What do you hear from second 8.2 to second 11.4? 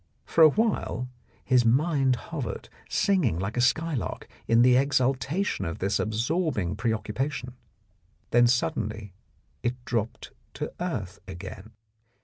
then suddenly it dropped to earth